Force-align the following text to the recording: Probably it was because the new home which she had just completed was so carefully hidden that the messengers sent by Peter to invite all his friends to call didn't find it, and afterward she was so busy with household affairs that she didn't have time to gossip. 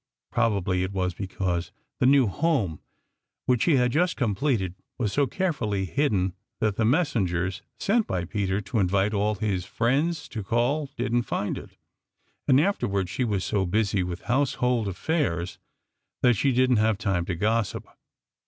Probably 0.31 0.81
it 0.81 0.93
was 0.93 1.13
because 1.13 1.71
the 1.99 2.07
new 2.07 2.25
home 2.25 2.79
which 3.45 3.61
she 3.61 3.75
had 3.75 3.91
just 3.91 4.17
completed 4.17 4.73
was 4.97 5.13
so 5.13 5.27
carefully 5.27 5.85
hidden 5.85 6.33
that 6.59 6.75
the 6.75 6.85
messengers 6.85 7.61
sent 7.77 8.07
by 8.07 8.25
Peter 8.25 8.61
to 8.61 8.79
invite 8.79 9.13
all 9.13 9.35
his 9.35 9.63
friends 9.63 10.27
to 10.29 10.41
call 10.41 10.89
didn't 10.97 11.21
find 11.29 11.55
it, 11.55 11.77
and 12.47 12.59
afterward 12.59 13.09
she 13.09 13.23
was 13.23 13.43
so 13.45 13.63
busy 13.67 14.01
with 14.01 14.21
household 14.21 14.87
affairs 14.87 15.59
that 16.23 16.33
she 16.33 16.51
didn't 16.51 16.77
have 16.77 16.97
time 16.97 17.23
to 17.25 17.35
gossip. 17.35 17.87